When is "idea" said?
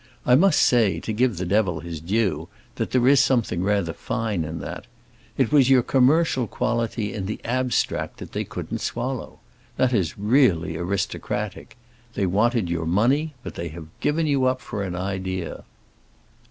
14.95-15.65